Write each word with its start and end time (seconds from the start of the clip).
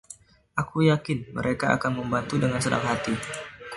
Aku 0.61 0.77
yakin 0.91 1.19
mereka 1.37 1.65
akan 1.77 1.91
membantu 2.01 2.33
dengan 2.43 2.57
senang 2.65 2.83
hati. 2.89 3.13